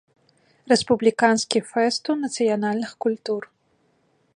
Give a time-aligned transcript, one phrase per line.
[0.71, 3.41] Рэспубліканскі фэсту нацыянальных культур.